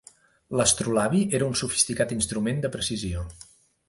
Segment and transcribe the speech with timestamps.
[0.59, 3.23] L'astrolabi era un sofisticat instrument de precisió.